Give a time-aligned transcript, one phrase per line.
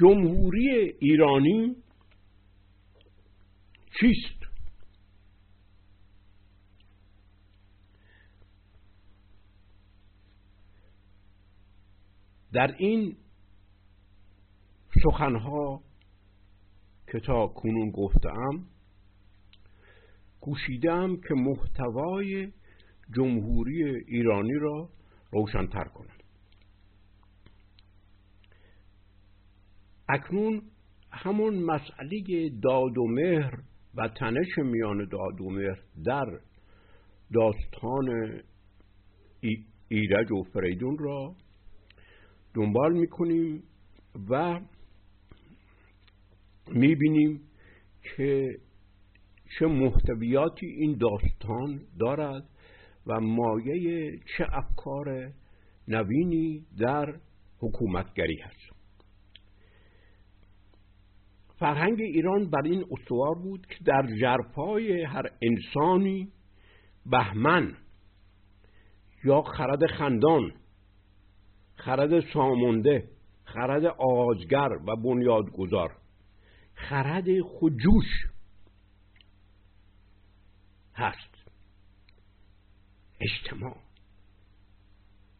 [0.00, 0.68] جمهوری
[1.00, 1.76] ایرانی
[4.00, 4.38] چیست؟
[12.52, 13.16] در این
[15.04, 15.82] سخنها
[17.12, 18.66] که تا کنون گفتم
[20.40, 22.52] کوشیدم که محتوای
[23.16, 24.88] جمهوری ایرانی را
[25.32, 26.17] روشنتر کنم.
[30.08, 30.62] اکنون
[31.12, 33.58] همون مسئله داد و مهر
[33.94, 36.40] و تنش میان داد و مهر در
[37.32, 38.40] داستان
[39.88, 41.34] ایرج و فریدون را
[42.54, 43.62] دنبال می‌کنیم
[44.30, 44.60] و
[46.72, 47.40] می‌بینیم
[48.16, 48.58] که
[49.58, 52.48] چه محتویاتی این داستان دارد
[53.06, 55.32] و مایه چه افکار
[55.88, 57.20] نوینی در
[57.58, 58.77] حکومتگری هست.
[61.58, 66.32] فرهنگ ایران بر این استوار بود که در جرفای هر انسانی
[67.06, 67.76] بهمن
[69.24, 70.52] یا خرد خندان
[71.74, 73.08] خرد سامونده
[73.44, 75.96] خرد آغازگر و بنیادگذار
[76.74, 78.26] خرد خجوش
[80.94, 81.34] هست.
[83.20, 83.76] اجتماع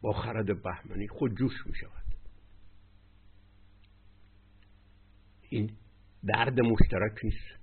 [0.01, 2.05] با خرد بهمنی خودجوش می شود
[5.49, 5.71] این
[6.23, 7.59] درد مشترک نیست.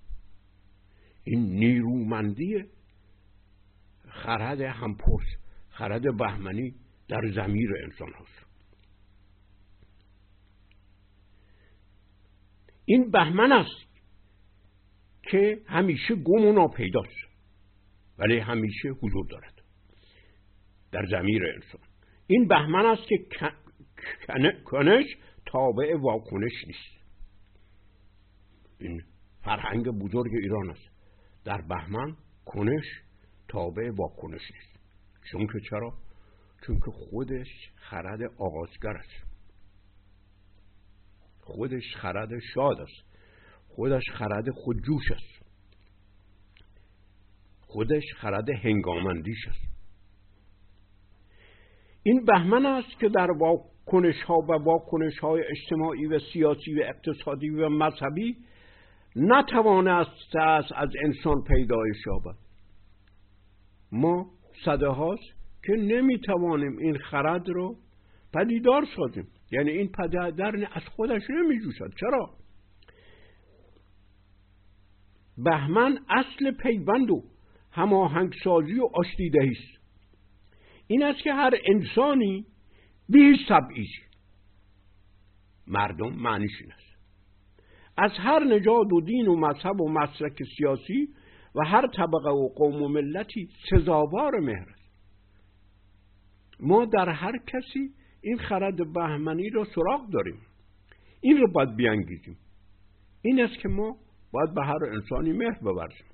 [1.24, 2.64] این نیرومندی
[4.08, 5.26] خرد همپرس
[5.68, 6.74] خرد بهمنی
[7.08, 8.46] در زمیر انسان هست
[12.84, 13.86] این بهمن است
[15.22, 17.26] که همیشه گم و ناپیداست
[18.18, 19.62] ولی همیشه حضور دارد
[20.92, 21.80] در زمیر انسان.
[22.26, 23.26] این بهمن است که
[24.64, 25.04] کنش
[25.46, 26.95] تابع واکنش نیست.
[28.78, 29.02] این
[29.42, 30.88] فرهنگ بزرگ ایران است.
[31.44, 32.84] در بهمن کنش
[33.48, 34.81] تابع واکنش نیست.
[35.31, 35.94] چون که چرا؟
[36.66, 39.26] چون که خودش خرد آغازگر است.
[41.41, 43.06] خودش خرد شاد است.
[43.69, 45.47] خودش خرد خودجوش است.
[47.60, 49.66] خودش خرد هنگامندیش است.
[52.03, 57.50] این بهمن است که در واکنش ها و واکنش های اجتماعی و سیاسی و اقتصادی
[57.50, 58.37] و مذهبی
[59.16, 62.37] نتوانست است از انسان پیدایش یابد.
[63.93, 64.31] ما
[64.65, 65.34] صده هاست
[65.65, 67.76] که نمی‌توانیم این خرد رو
[68.34, 69.28] پدیدار سازیم.
[69.50, 71.93] یعنی این پدیدار از خودش نمیجوشد.
[72.00, 72.31] چرا؟
[75.38, 77.22] بهمن اصل پیوند و
[77.72, 79.81] هماهنگسازی و آشتیدهی است.
[80.87, 82.47] این است که هر انسانی
[83.09, 83.87] بی سبعی
[85.66, 86.85] مردم معنیش این است.
[87.96, 91.08] از هر نژاد و دین و مذهب و مسلک سیاسی
[91.54, 94.90] و هر طبقه و قوم و ملتی سزاوار مهر است.
[96.60, 97.90] ما در هر کسی
[98.20, 100.40] این خرد بهمنی را سراغ داریم.
[101.20, 102.36] این رو باید بیانگیزیم.
[103.22, 103.96] این است که ما
[104.32, 106.06] باید به هر انسانی مهر بورزیم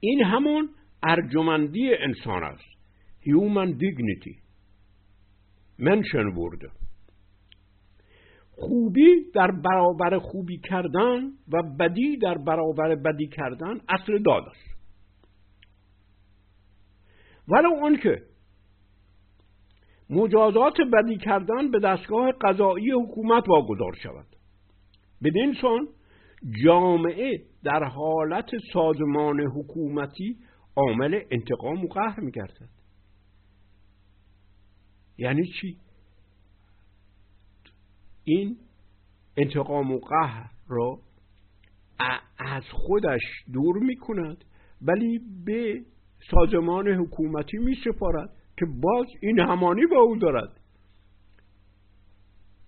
[0.00, 0.68] این همون
[1.02, 2.76] ارجمندی انسان است.
[3.26, 4.36] Human dignity.
[5.78, 6.70] منشن ورده
[8.58, 14.76] خوبی در برابر خوبی کردن و بدی در برابر بدی کردن اصل داد است.
[17.48, 18.22] ولو اون که
[20.10, 24.26] مجازات بدی کردن به دستگاه قضایی حکومت واگذار شود.
[25.22, 25.88] بدین سان
[26.64, 30.36] جامعه در حالت سازمان حکومتی
[30.76, 32.68] عامل انتقام و قهر میگردد.
[35.18, 35.76] یعنی چی؟
[38.28, 38.56] این
[39.36, 40.98] انتقام و قهر را
[42.38, 43.20] از خودش
[43.52, 44.44] دور می کند
[44.82, 45.80] ولی به
[46.30, 50.60] سازمان حکومتی می سپارد که باز این همانی با او دارد.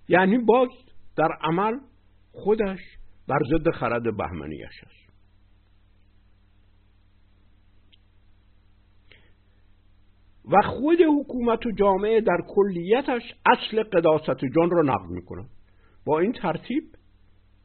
[0.08, 0.68] یعنی باز
[1.16, 1.78] در عمل
[2.32, 2.78] خودش
[3.28, 5.07] بر ضد خرد بهمنیش است.
[10.48, 15.48] و خود حکومت و جامعه در کلیتش اصل قداست جان را نقض می‌کنه
[16.04, 16.84] با این ترتیب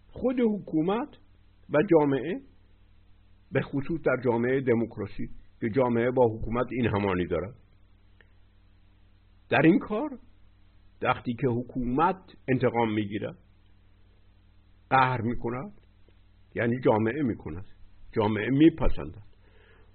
[0.07, 1.09] خود حکومت
[1.69, 2.41] و جامعه
[3.51, 5.30] به خصوص در جامعه دموکراسی
[5.62, 7.56] که جامعه با حکومت این همانی دارد.
[9.50, 10.19] در این کار
[11.01, 13.38] وقتی که حکومت انتقام می‌گیرد
[14.89, 15.71] قهر می‌کند
[16.56, 17.65] یعنی جامعه می‌کند.
[18.12, 19.32] جامعه میپسندد.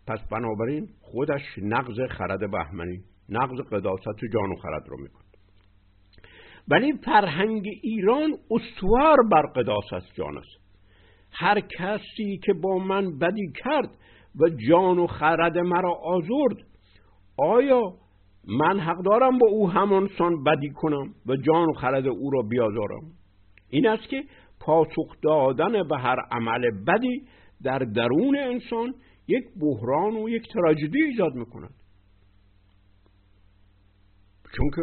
[0.08, 5.24] پس بنابراین خودش نقض خرد بهمنی نقض قداست جان و خرد رو می‌کند.
[6.68, 10.68] ولی فرهنگ ایران استوار بر قداست جان است.
[11.32, 13.90] هر کسی که با من بدی کرد
[14.40, 16.66] و جان و خرد مرا آزرد
[17.38, 17.82] آیا
[18.60, 23.02] من حق دارم با او همانسان بدی کنم و جان و خرد او را بیازارم؟
[23.70, 24.24] این است که
[24.60, 27.22] پاسخ دادن به هر عمل بدی
[27.62, 28.94] در درون انسان
[29.28, 31.74] یک بحران و یک تراژدی ایجاد می‌کند.
[34.56, 34.82] چون که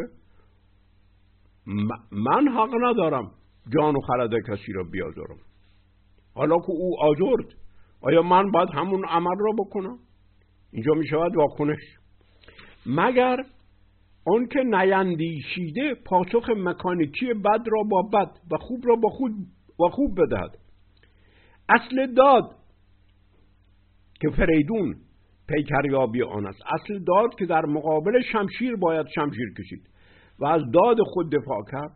[2.11, 3.31] من حق ندارم
[3.73, 5.37] جان و خرد کسی را بیازارم.
[6.33, 7.53] حالا که او آزرد
[8.01, 9.99] آیا من باید همون عمل را بکنم؟
[10.71, 11.81] اینجا می شود واکنش.
[12.85, 13.37] مگر
[14.27, 19.31] آنکه نیندیشیده پاسخ مکانیکی بد را با بد و خوب را با خود
[19.79, 20.57] و خوب بدهد.
[21.69, 22.55] اصل داد
[24.25, 24.95] که فریدون
[25.47, 26.59] پیکریابی آن است.
[26.73, 29.89] اصل داد که در مقابل شمشیر باید شمشیر کشید
[30.39, 31.91] و از داد خود دفاع کرد.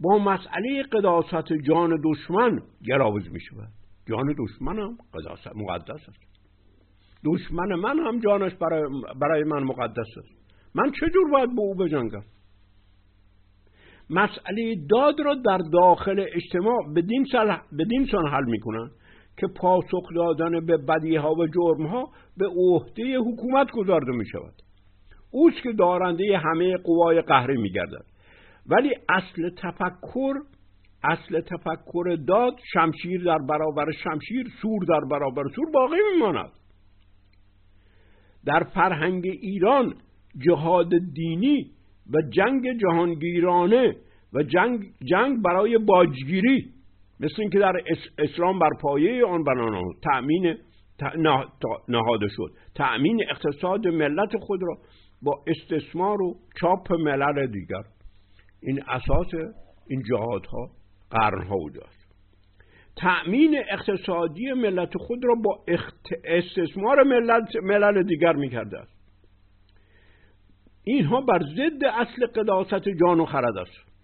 [0.00, 2.58] با مسئله قداست جان دشمن
[2.88, 3.68] گراوز می شود.
[4.08, 6.18] جان دشمنم قداست مقدس است.
[7.24, 8.82] دشمن من هم جانش برای,
[9.20, 10.28] برای من مقدس است.
[10.74, 12.22] من چجور باید به او بجنگم؟
[14.10, 18.90] مسئله داد را در داخل اجتماع بدین سان حل می‌کنن
[19.38, 24.54] که پاسخ دادن به بدی ها و جرم ها به عهده حکومت گذارده می شود
[25.30, 28.04] اوست که دارنده همه قوای قهری می گردد
[28.66, 30.34] ولی اصل تفکر
[31.04, 36.50] اصل تفکر داد شمشیر در برابر شمشیر سور در برابر سور باقی میماند.
[38.46, 39.94] در فرهنگ ایران
[40.46, 41.70] جهاد دینی
[42.12, 43.96] و جنگ جهانگیرانه
[44.32, 46.75] و جنگ, جنگ برای باجگیری
[47.20, 47.72] مثل اینکه در
[48.18, 50.56] اسلام بر پایه آن بنا تأمین
[51.88, 52.50] نهاده شد.
[52.74, 54.76] تأمین اقتصاد ملت خود را
[55.22, 57.82] با استثمار و چاپ ملل دیگر.
[58.62, 59.34] این اساس
[59.88, 60.70] این جهادها
[61.10, 61.96] قرنها بوده است
[62.96, 65.64] تأمین اقتصادی ملت خود را با
[66.24, 68.96] استثمار ملت ملل دیگر می‌کرده است
[70.84, 73.95] اینها بر ضد اصل قداست جان و خرد است.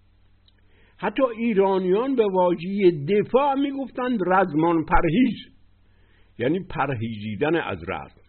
[1.03, 5.37] حتی ایرانیان به واژه دفاع می‌گفتند رزمان پرهیز.
[6.39, 8.21] یعنی پرهیزیدن از رزم.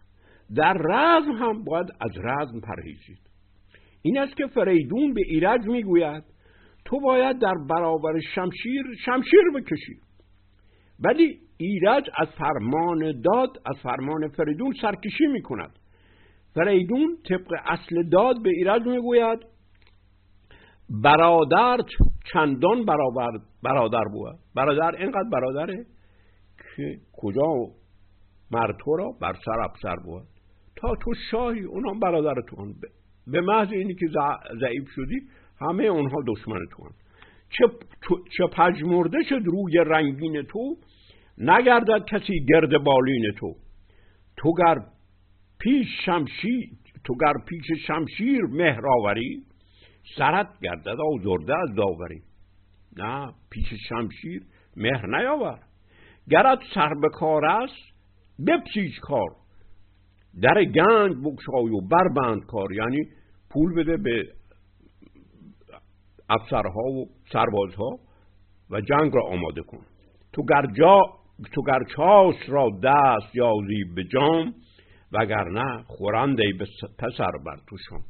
[0.55, 3.19] در رزم هم باید از رزم پرهیزید.
[4.01, 6.23] این است که فریدون به ایرج می‌گوید
[6.85, 9.95] تو باید در برابر شمشیر شمشیر بکشی.
[10.99, 15.79] ولی ایرج از فرمان داد از فرمان فریدون سرکشی می‌کند.
[16.55, 19.52] فریدون طبق اصل داد به ایرج می‌گوید
[20.89, 21.77] برادر
[22.33, 23.31] چندان برابر
[23.63, 25.85] برادر بود برادر اینقدر برادره
[26.75, 27.53] که کجا
[28.51, 30.23] مرد تو را بر سر افسر بود
[30.75, 32.73] تا تو شاهی اونها برادر تو
[33.27, 34.05] به محض اینی که
[34.61, 35.21] ضعیف شدی
[35.59, 36.83] همه اونها دشمن تو
[37.49, 37.65] چه,
[38.37, 40.75] چه پجمرده شد روی رنگین تو
[41.37, 43.55] نگردد کسی گرد بالین تو.
[44.37, 44.81] تو گر
[45.59, 46.69] پیش شمشیر
[47.05, 49.43] تو گر پیش شمشیر مهراوری
[50.17, 52.21] سرت گردد آزرده از داوری.
[52.97, 54.43] نه پیش شمشیر
[54.77, 55.59] مهر نیاور.
[56.29, 57.93] گرت سر به کار است
[58.47, 59.35] بپسیج کار.
[60.41, 62.73] در گنج بکشای و بربند کار.
[62.73, 63.07] یعنی
[63.49, 64.27] پول بده به
[66.29, 67.99] افسرها و سربازها
[68.69, 69.85] و جنگ را آماده کن.
[70.33, 70.99] تو گر, جا
[71.53, 74.53] تو گر چاس را دست یازی به جام
[75.11, 76.65] وگرنه خورنده به
[76.99, 78.03] پسر بر تو شام.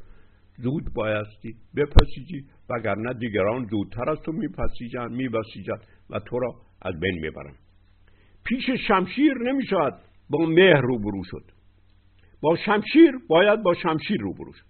[0.57, 5.77] زود بایستی بپسیجی وگرنه دیگران زودتر از تو میپسیجن میبسیجن
[6.10, 7.53] و تو را از بین می‌برن.
[8.45, 9.93] پیش شمشیر نمی‌شود.
[10.29, 11.43] با مهر روبرو شد.
[12.41, 14.65] با شمشیر باید با شمشیر روبرو شد.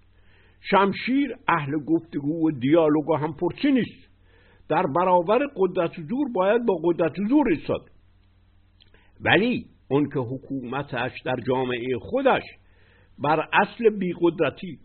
[0.62, 4.10] شمشیر اهل گفتگو و دیالوگ و هم پرچی نیست.
[4.70, 7.90] در برابر قدرت زور باید با قدرت زور ایستاد.
[9.22, 12.44] ولی اون که حکومتش در جامعه خودش
[13.20, 14.80] بر اصل بی قدرتی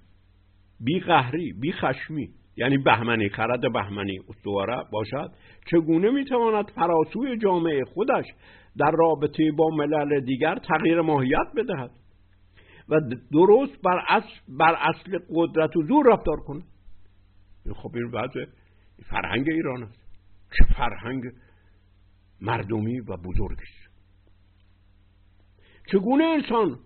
[0.81, 2.29] بی قهری بی خشمی.
[2.57, 5.31] یعنی بهمنی خرد بهمنی استواره باشد.
[5.71, 8.25] چگونه می‌تواند فراسوی جامعه خودش
[8.77, 11.91] در رابطه با ملل دیگر تغییر ماهیت بدهد؟
[12.89, 13.01] و
[13.33, 16.63] درست بر اصل, بر اصل قدرت و زور رفتار کنه
[17.77, 18.45] خب این وضع
[19.11, 19.99] فرهنگ ایران است.
[20.59, 21.23] چه فرهنگ
[22.41, 23.89] مردمی و بزرگی است.
[25.93, 26.79] چگونه انسان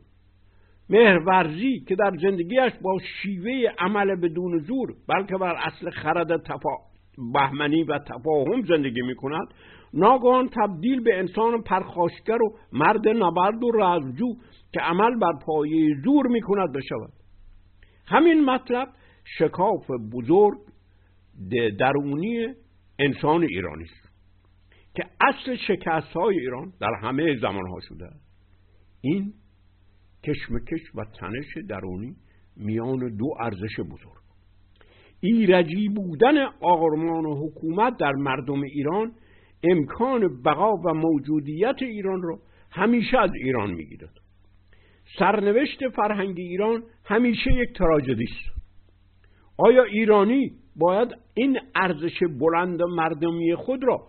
[0.92, 6.76] مهرورزی که در زندگیش با شیوه عمل بدون زور بلکه بر اصل خرد تفا...
[7.34, 9.48] بهمنی و تفاهم زندگی می کند
[9.94, 14.34] ناگهان تبدیل به انسان پرخاشگر و مرد نبرد و رزمجو
[14.72, 17.12] که عمل بر پایه زور می کند بشود.
[18.06, 18.88] همین مطلب
[19.38, 20.58] شکاف بزرگ
[21.78, 22.46] درونی
[22.98, 24.12] انسان ایرانی است
[24.94, 28.10] که اصل شکست های ایران در همه زمان ها شده
[29.00, 29.32] این
[30.24, 32.16] کشمکش و تنش درونی
[32.56, 34.22] میان دو ارزش بزرگ.
[35.20, 39.12] ایرجی بودن آرمان و حکومت در مردم ایران
[39.64, 42.38] امکان بقا و موجودیت ایران را
[42.70, 44.14] همیشه از ایران می‌گیرد.
[45.18, 48.62] سرنوشت فرهنگ ایران همیشه یک تراژدی است.
[49.58, 54.06] آیا ایرانی باید این ارزش بلند مردمی خود را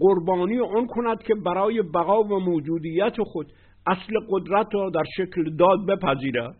[0.00, 3.52] قربانی آن کند که برای بقا و موجودیت خود
[3.86, 6.56] اصل قدرت را در شکل داد بپذیرد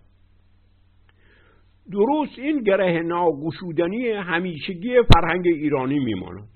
[1.93, 6.49] درست این گره ناگشودنی همیشگی فرهنگ ایرانی میماند.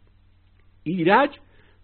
[0.82, 1.30] ایرج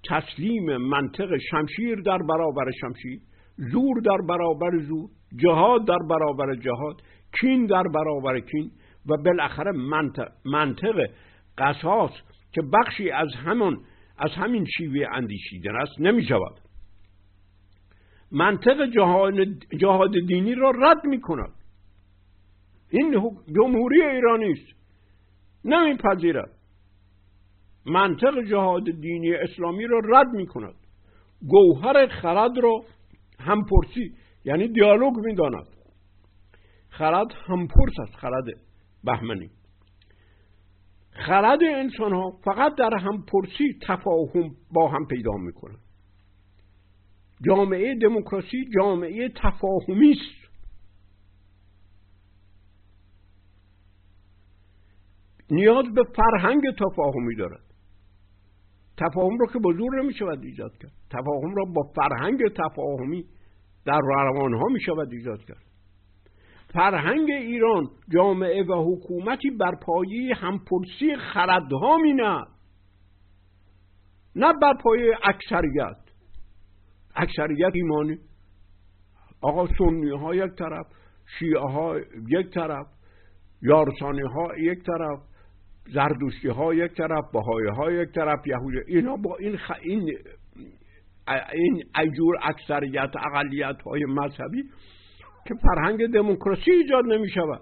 [0.09, 3.21] تسلیم منطق شمشیر در برابر شمشیر
[3.57, 7.03] زور در برابر زور جهاد در برابر جهاد
[7.41, 8.71] کین در برابر کین
[9.07, 11.11] و بالاخره منطق, منطق
[11.59, 12.11] قصاص
[12.53, 13.77] که بخشی از همان
[14.19, 16.66] از همین شیوه اندیشیدن است نمی شود
[18.33, 18.87] منطق
[19.81, 21.53] جهاد, دینی را رد می کند
[22.91, 23.21] این
[23.57, 24.77] جمهوری ایرانی است.
[25.65, 26.51] نمیپذیرد.
[27.87, 30.75] منطق جهاد دینی اسلامی را رد می کند
[31.49, 32.85] گوهر خرد را
[33.41, 34.15] همپرسی
[34.45, 35.67] یعنی دیالوگ می‌داند.
[36.89, 38.45] خرد همپرس است خرد
[39.05, 39.51] بهمنی.
[41.11, 45.86] خرد انسان ها فقط در همپرسی تفاهم با هم پیدا می‌کنند
[47.43, 50.47] جامعه دموکراسی جامعه تفاهمی است.
[55.51, 57.67] نیاز به فرهنگ تفاهمی دارد.
[58.97, 60.93] تفاهم را که با زور نمی شود ایجاد کرد.
[61.11, 63.25] تفاهم را با فرهنگ تفاهمی
[63.85, 65.67] در روان ها می شود ایجاد کرد.
[66.69, 72.45] فرهنگ ایران جامعه و حکومتی بر پایه همپرسی خردها می نه
[74.37, 76.06] نه بر پایه اکثریت.
[77.17, 78.19] اکثریت ایمانی
[79.41, 80.87] آقا سنی ها یک طرف
[81.39, 82.87] شیعه ها یک طرف
[83.63, 85.19] یارسانی ها یک طرف
[85.93, 89.73] زردوشتی ها یک طرف بهای ها یک طرف یهودی اینا با این خ...
[89.83, 90.19] این
[91.53, 94.63] این ایجور اکثریت اقلیت های مذهبی
[95.47, 97.61] که فرهنگ دموکراسی ایجاد نمی شود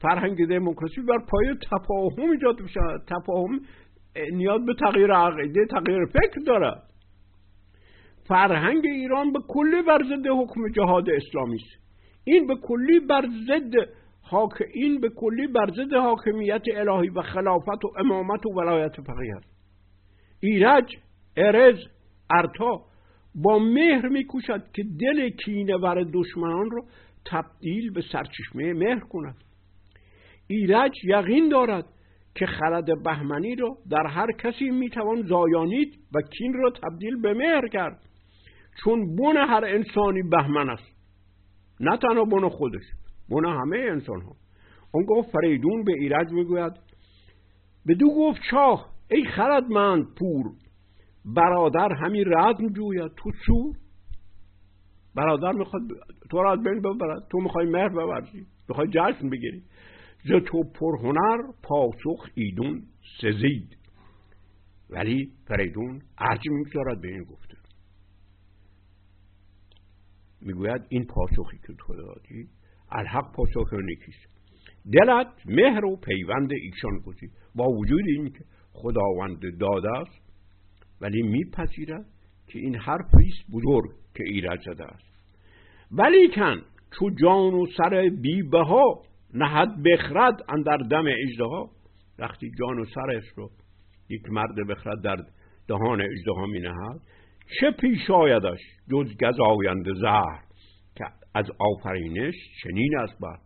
[0.00, 3.60] فرهنگ دموکراسی بر پای تفاهم ایجاد می شود تفاهم
[4.32, 6.89] نیاز به تغییر عقیده تغییر فکر دارد.
[8.30, 11.82] فرهنگ ایران به کلی بر ضد حکم جهاد اسلامی است.
[12.24, 13.74] این به کلی بر ضد
[14.22, 19.36] حاک این به کلی بر ضد حاکمیت الهی و خلافت و امامت و ولایت فقیه
[19.36, 19.50] است.
[20.40, 20.96] ایرج
[21.36, 21.78] ارز
[22.30, 22.80] ارتا
[23.34, 26.84] با مهر میکوشد که دل کینه ور دشمنان را
[27.26, 29.36] تبدیل به سرچشمه مهر کند.
[30.46, 31.84] ایرج یقین دارد
[32.34, 37.68] که خرد بهمنی را در هر کسی می‌توان زایانید و کین را تبدیل به مهر
[37.68, 38.09] کرد.
[38.84, 40.96] چون بن هر انسانی بهمن است.
[41.80, 42.82] نه تنها بن خودش
[43.28, 44.36] بن همه انسان ها
[44.92, 46.72] اون گفت فریدون به ایرج می‌گوید
[47.86, 50.52] به دو گفت شاه ای خردمند پور
[51.24, 53.12] برادر همین رزم جوید.
[53.16, 53.76] تو سور
[55.14, 55.82] برادر می‌خواد
[56.30, 57.26] تو را از بین ببرد.
[57.30, 59.62] تو می‌خوای مهر ببرزی می‌خوای جشن بگیری.
[60.24, 62.82] ز تو پرهنر پاسخ ایدون
[63.20, 63.76] سزید.
[64.90, 67.59] ولی فریدون ارج می‌گذارد به این گفته.
[70.42, 72.48] می‌گوید این پاسخی که تو دادی
[72.92, 74.30] الحق پاسخ نیکیست.
[74.92, 77.30] دلت مهر و پیوند ایشان بودی.
[77.54, 80.20] با وجود این که خداوند داده است
[81.00, 82.06] ولی میپذیرد
[82.46, 85.10] که این حرفی است بزرگ که ایرج زده است.
[85.90, 86.62] ولی کن
[86.98, 88.10] چو جان و سر
[88.52, 89.02] ها
[89.34, 91.04] نهد بخرد اندر دم
[91.40, 91.70] ها
[92.18, 93.50] وقتی جان و سرش رو
[94.08, 95.16] یک مرد بخرد در
[95.68, 96.02] دهان
[96.36, 97.00] ها می نهد
[97.60, 100.42] چه پیش آیدش؟ جز گزاینده زهر
[100.96, 101.04] که
[101.34, 103.38] از آفرینش چنین است بر.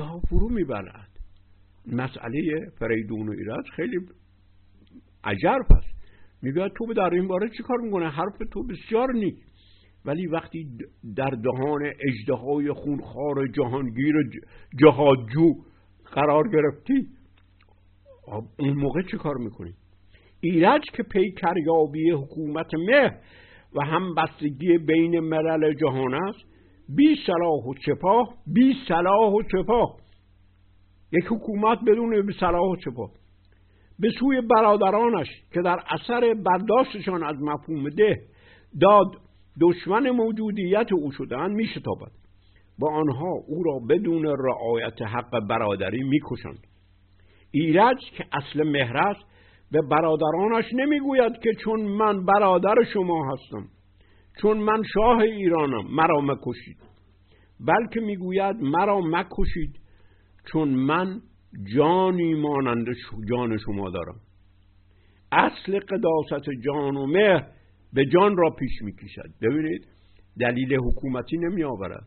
[0.00, 1.08] ها فرو می‌برد.
[1.86, 3.98] مسئله فریدون و ایرج خیلی
[5.24, 5.94] عجرف است.
[6.42, 9.34] میگه تو در این باره چی کار می‌کنه حرف تو بسیار نیک.
[10.04, 10.68] ولی وقتی
[11.16, 14.14] در دهان اجده خونخوار جهانگیر
[14.80, 15.54] جهادجو
[16.12, 17.08] قرار گرفتی
[18.58, 19.74] اون موقع چی کار می‌کنی؟
[20.44, 23.18] ایرج که پیکریابی حکومت مه
[23.74, 26.38] و هم بستگی بین ملل جهان است
[26.96, 29.96] بی صلاح و سپاه بی صلاح و سپاه.
[31.12, 33.10] یک حکومت بدون صلاح و سپاه.
[33.98, 38.20] به سوی برادرانش که در اثر برداشتشان از مفهوم ده
[38.80, 39.16] داد
[39.60, 42.12] دشمن موجودیت او شدن می شتابد
[42.78, 46.66] با آنها او را بدون رعایت حق برادری می‌کشند.
[47.50, 49.31] ایرج که اصل مهر است
[49.72, 53.68] به برادرانش نمی‌گوید که چون من برادر شما هستم
[54.40, 56.76] چون من شاه ایرانم مرا مکشید.
[57.60, 59.80] بلکه می‌گوید مرا مکشید
[60.52, 61.20] چون من
[61.74, 62.86] جانی مانند
[63.28, 64.20] جان شما دارم.
[65.32, 67.46] اصل قداست جان و مهر
[67.92, 69.30] به جان را پیش می‌کشد.
[69.42, 69.86] ببینید
[70.40, 72.06] دلیل حکومتی نمی آورد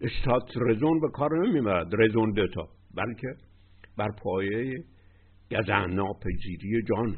[0.00, 3.28] اشتات رزون به کار نمی‌برد رزون دتا بلکه
[3.98, 4.84] بر پایه
[5.50, 7.16] گزن ناپذیری جان.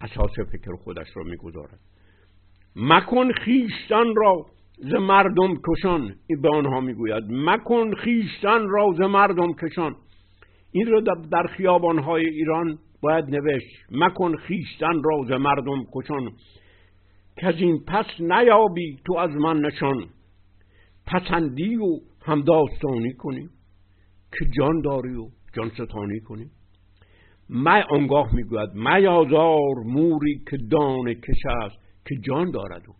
[0.00, 1.78] اساس فکر خودش را می‌گذارد.
[2.76, 4.46] مکن خیشتن را
[4.78, 6.14] ز مردم کشان.
[6.26, 7.24] این به آنها می‌گوید.
[7.30, 9.96] مکن خیشتن را ز مردم کشان.
[10.72, 13.76] این را در خیابانهای ایران باید نوشت.
[13.90, 16.32] مکن خیشتن را ز مردم کشان.
[17.36, 20.06] که از این پس نیابی تو از من نشان.
[21.06, 23.48] پسندی و همداستانی کنی.
[24.38, 26.50] که جان داری و جان ستانی کنی؟
[27.48, 32.94] می آنگاه می‌گوید میازار موری که دان کش است که جان دارد و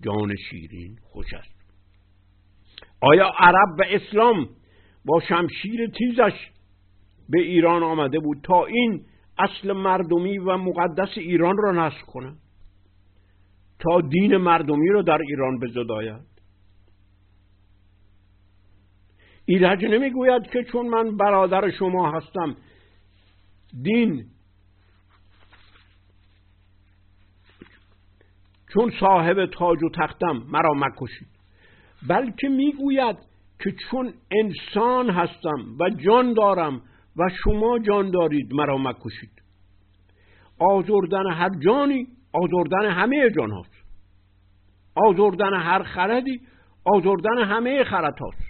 [0.00, 1.58] جان شیرین خوش است.
[3.00, 4.48] آیا عرب و اسلام
[5.04, 6.50] با شمشیر تیزش
[7.28, 9.04] به ایران آمده بود تا این
[9.38, 12.34] اصل مردمی و مقدس ایران را نصب کنه
[13.78, 16.27] تا دین مردمی را در ایران بزداید
[19.48, 22.56] ایرج نمی‌گوید که چون من برادر شما هستم.
[23.82, 24.24] دین
[28.72, 31.28] چون صاحب تاج و تختم مرا مکشید.
[32.08, 33.16] بلکه می‌گوید
[33.64, 36.82] که چون انسان هستم و جان دارم
[37.16, 39.42] و شما جان دارید مرا مکشید.
[40.58, 43.84] آزردن هر جانی آزردن همه جان هاست
[44.94, 46.40] آزردن هر خردی
[46.84, 48.47] آزردن همه خرد هاست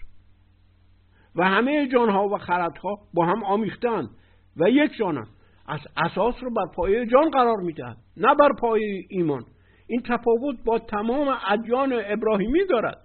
[1.38, 4.09] و همه جان ها و خرد ها با هم آمیختن
[4.57, 5.26] و یک جانن.
[5.67, 9.45] از اساس رو بر پایه جان قرار می‌دهد نه بر پایه ایمان.
[9.86, 12.99] این تفاوت با تمام ادیان ابراهیمی دارد.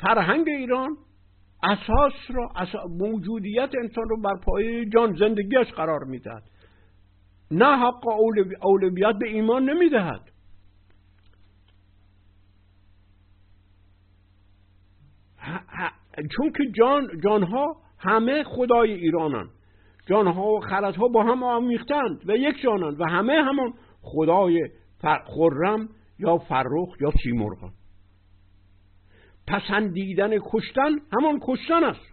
[0.00, 0.96] فرهنگ ایران
[1.62, 2.48] اساس را
[2.98, 6.42] موجودیت انسان رو بر پایه جان زندگیش قرار می‌دهد.
[7.50, 8.08] نه حق
[8.62, 10.31] اولویت به ایمان نمی‌دهد.
[16.28, 19.48] چون که جان جانها همه خدای ایرانن.
[20.06, 24.68] جانها و خردها با هم آمیختند و یک جانند و همه همان خدای
[25.02, 27.72] خرم یا فرخ یا سیمرغان
[29.46, 32.12] پسندیدن کشتن همان کشتن است.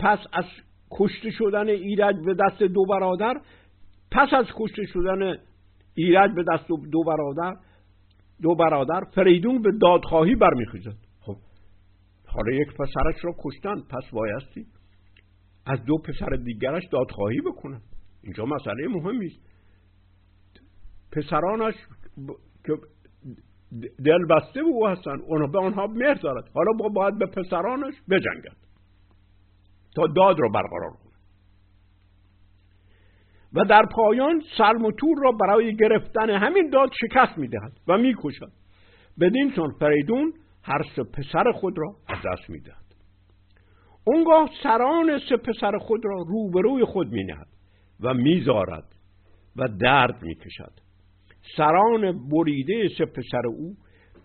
[0.00, 0.44] پس از
[0.90, 3.40] کشته شدن ایرج به دست دو برادر
[4.10, 5.36] پس از کشته شدن
[5.94, 7.56] ایرج به دست دو برادر
[8.42, 11.07] دو برادر فریدون به دادخواهی برمیخیزد.
[12.28, 14.66] حالا یک پسرش را کشتن پس بایستی
[15.66, 17.80] از دو پسر دیگرش دادخواهی بکنن.
[18.22, 19.40] اینجا مسئله مهمی است.
[21.12, 21.74] پسرانش
[22.64, 22.72] که
[24.04, 26.48] دل بسته به او هستن اونها به آنها مهر دارد.
[26.54, 28.56] حالا با باید به پسرانش بجنگد
[29.96, 31.12] تا داد را برقرار کنه.
[33.52, 38.52] و در پایان سلم و تور را برای گرفتن همین داد شکست می‌دهد و می‌کشد.
[39.20, 40.32] بدین سان فریدون
[40.68, 42.84] هر سه پسر خود را از دست می‌دهد.
[44.04, 47.46] اونگاه سران سه پسر خود را روبروی خود مینهد
[48.00, 48.94] و میزارد
[49.56, 50.72] و درد می‌کشد.
[51.56, 53.76] سران بریده سه پسر او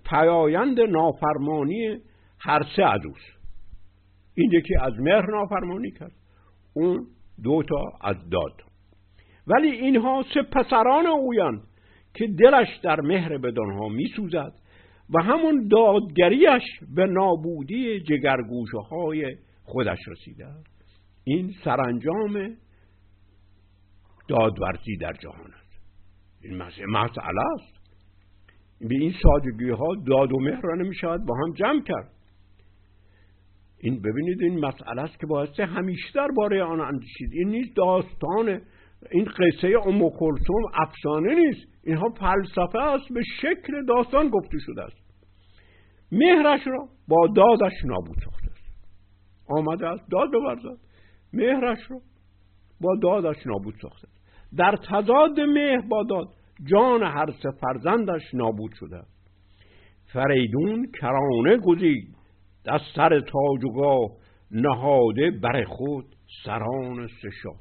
[0.06, 1.98] پیایند نافرمانی
[2.40, 3.02] هر سه از
[4.36, 6.16] این یکی از مهر نافرمانی کرد
[6.74, 7.08] اون
[7.44, 8.62] دوتا از داد.
[9.48, 11.62] ولی اینها سه پسران اویند
[12.14, 14.54] که دلش در مهر بدانها میسوزد
[15.10, 16.64] و همون دادگریش
[16.96, 20.48] به نابودی جگرگوشه های خودش رسیده.
[21.24, 22.56] این سرانجام
[24.28, 25.84] دادورزی در جهان است.
[26.44, 27.84] این مسئله است.
[28.80, 32.12] به این سادگی ها داد و مهر را نمی با هم جمع کرد.
[33.80, 37.30] این ببینید این مسئله است که باید همیشتر باره آن اندیشید.
[37.34, 38.62] این نیست داستان
[39.12, 41.73] این قصه ام کلثوم افسانه نیست.
[41.84, 45.04] اینها فلسفه است به شکل داستان گفته شده است.
[46.12, 48.64] مهرش را با دادش نابود ساخته است.
[49.50, 50.80] آمده است داد بورزد
[51.34, 51.98] مهرش را
[52.82, 54.24] با دادش نابود ساخته است.
[54.58, 56.28] در تضاد مهر با داد
[56.64, 59.02] جان هر سه فرزندش نابود شده
[60.14, 62.16] فریدون کرانه گزید
[62.66, 64.08] دست سر تاج و
[64.52, 66.06] نهاده بر خود
[66.46, 67.60] سران سه شاه.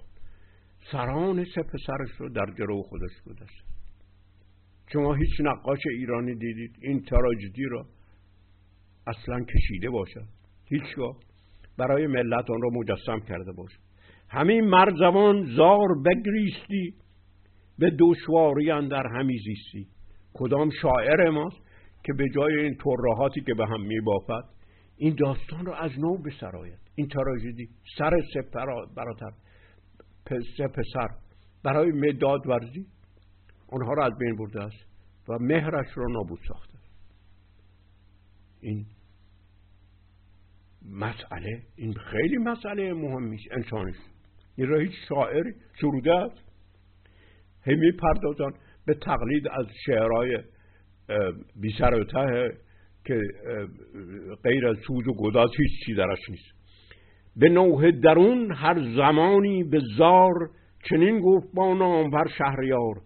[0.92, 3.71] سران سه پسرش رو در جلو خودش گذاشت
[4.92, 7.86] شما هیچ نقاش ایرانی دیدید این تراژدی را
[9.06, 10.24] اصلا کشیده باشد.
[10.68, 11.16] هیچگاه.
[11.78, 13.70] برای ملت آن را مجسم کرده باش
[14.28, 16.94] همین مرزوان زار بگریستی
[17.78, 19.86] به دشواری اندر همی زیستی.
[20.34, 21.60] کدام شاعر ماست
[22.04, 24.44] که به جای این ترهاتی که به هم میبافد
[24.96, 26.78] این داستان رو از نو بسراید.
[26.94, 28.42] این تراژدی سر سه
[28.96, 29.30] براتر
[30.68, 31.08] پسر.
[31.64, 32.86] برای مداد ورزی
[33.72, 34.86] آنها را از بین برده است
[35.28, 36.78] و مهرش را نابود ساخته.
[38.60, 38.86] این
[40.90, 43.96] مسئله این خیلی مسئله مهمی انسانیش
[44.56, 46.52] این را هیچ شاعری سروده است؟
[47.66, 50.38] همی پردازن به تقلید از شعرهای
[51.60, 52.58] بی سر و ته
[53.04, 53.20] که
[54.44, 56.62] غیر از سوز و گداز هیچ چی درش نیست.
[57.36, 60.50] به نوه درون هر زمانی به زار
[60.90, 63.00] چنین گفت با نامور شهریار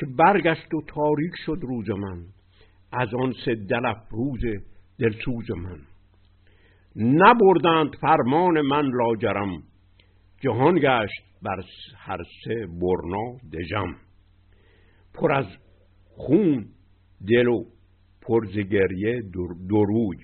[0.00, 2.24] که برگشت و تاریک شد روز من
[2.92, 4.40] از آن سه دلف روز
[4.98, 5.80] دلسوز من.
[6.96, 9.62] نبردند فرمان من لاجرم
[10.40, 11.62] جهان گشت بر
[11.96, 13.96] هر سه برنا دژم.
[15.14, 15.46] پر از
[16.16, 16.68] خون
[17.28, 17.64] دل و
[18.22, 19.22] پرز گریه
[19.68, 20.16] دروی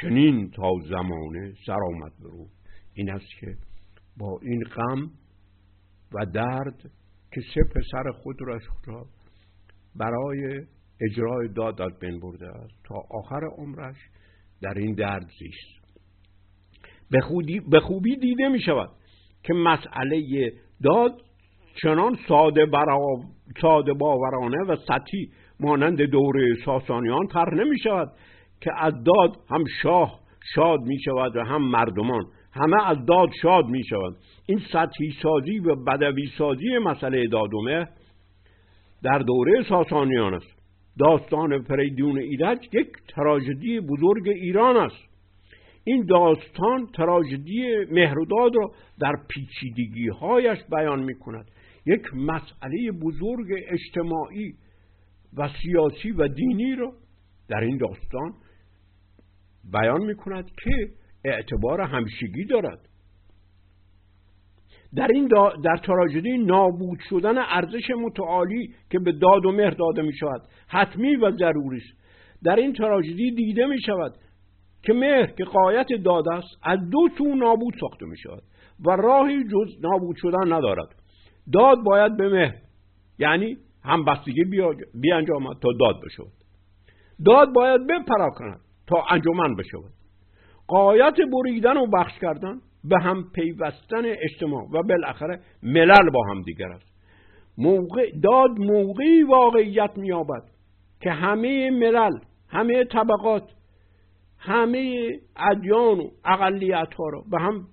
[0.00, 2.46] چنین تا زمانه سر آمد برو
[2.94, 3.56] این است که
[4.16, 5.10] با این غم
[6.12, 6.90] و درد
[7.34, 9.06] که سه پسر خود را
[9.96, 10.60] برای
[11.00, 12.74] اجرای داد از بین برده است.
[12.84, 13.96] تا آخر عمرش
[14.62, 15.84] در این درد زیست.
[17.70, 18.90] به خوبی دیده می شود
[19.42, 21.12] که مسئله داد
[21.82, 22.66] چنان ساده,
[23.60, 28.12] ساده باورانه و سطحی مانند دوره ساسانیان طرح نمی شود
[28.60, 30.20] که از داد هم شاه
[30.54, 35.58] شاد می شود و هم مردمان همه از داد شاد می شود این سطحی سازی
[35.58, 37.88] و بدوی سازی مسئله دادومه
[39.02, 40.64] در دوره ساسانیان است.
[40.98, 45.14] داستان فریدون ایرج یک تراژدی بزرگ ایران است.
[45.84, 51.50] این داستان تراژدی مهرداد را در پیچیدگی هایش بیان می کند
[51.86, 54.54] یک مسئله بزرگ اجتماعی
[55.36, 56.92] و سیاسی و دینی را
[57.48, 58.32] در این داستان
[59.72, 60.88] بیان می کند که
[61.24, 62.88] اعتبار همشگی دارد.
[64.96, 65.28] در این
[65.64, 71.16] در تراژدی نابود شدن ارزش متعالی که به داد و مهر داده می شود حتمی
[71.16, 72.04] و ضروری است
[72.44, 74.14] در این تراژدی دیده می شود
[74.82, 78.42] که مهر که قایت داد است از دو سو نابود ساخته می شود
[78.86, 80.88] و راهی جز نابود شدن ندارد.
[81.52, 82.54] داد باید به مهر
[83.18, 84.44] یعنی هم بستگی
[84.94, 86.32] بیانجامد تا داد بشود.
[87.26, 90.03] داد باید بپرا کند تا انجمن بشود.
[90.66, 96.72] قایت بریدن و بخش کردن به هم پیوستن اجتماع و بالاخره ملل با هم دیگر
[96.72, 96.94] است.
[97.58, 100.42] موقع داد موقعی واقعیت مییابد
[101.00, 103.50] که همه ملل همه طبقات
[104.38, 107.66] همه ادیان و اقلیت ها را به هم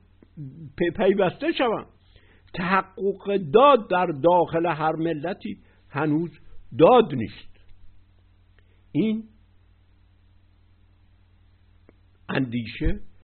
[0.97, 1.85] پیوسته شوند.
[2.53, 5.57] تحقق داد در داخل هر ملتی
[5.89, 6.39] هنوز
[6.79, 7.51] داد نیست.
[8.91, 9.23] این
[12.35, 12.99] اندیشه